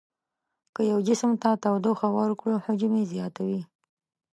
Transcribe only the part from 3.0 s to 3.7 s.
زیاتوي.